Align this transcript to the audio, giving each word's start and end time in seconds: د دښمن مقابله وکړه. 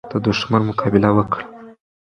د 0.11 0.13
دښمن 0.25 0.61
مقابله 0.69 1.09
وکړه. 1.15 1.43